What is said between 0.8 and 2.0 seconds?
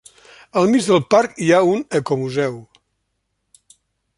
del parc hi ha un